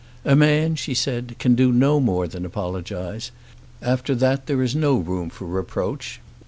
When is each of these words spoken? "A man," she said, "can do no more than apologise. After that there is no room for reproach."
"A 0.25 0.35
man," 0.35 0.73
she 0.73 0.95
said, 0.95 1.35
"can 1.37 1.53
do 1.53 1.71
no 1.71 1.99
more 1.99 2.27
than 2.27 2.43
apologise. 2.43 3.29
After 3.83 4.15
that 4.15 4.47
there 4.47 4.63
is 4.63 4.75
no 4.75 4.97
room 4.97 5.29
for 5.29 5.45
reproach." 5.45 6.19